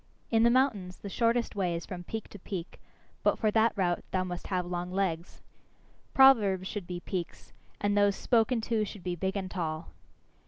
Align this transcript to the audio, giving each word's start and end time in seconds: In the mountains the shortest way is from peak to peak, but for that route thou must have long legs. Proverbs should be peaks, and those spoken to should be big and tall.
In 0.31 0.41
the 0.41 0.49
mountains 0.49 0.97
the 0.97 1.09
shortest 1.09 1.55
way 1.55 1.75
is 1.75 1.85
from 1.85 2.03
peak 2.03 2.27
to 2.29 2.39
peak, 2.39 2.81
but 3.21 3.37
for 3.37 3.51
that 3.51 3.71
route 3.75 4.03
thou 4.09 4.23
must 4.23 4.47
have 4.47 4.65
long 4.65 4.91
legs. 4.91 5.43
Proverbs 6.11 6.67
should 6.67 6.87
be 6.87 7.01
peaks, 7.01 7.53
and 7.79 7.95
those 7.95 8.15
spoken 8.15 8.61
to 8.61 8.83
should 8.83 9.03
be 9.03 9.15
big 9.15 9.37
and 9.37 9.51
tall. 9.51 9.89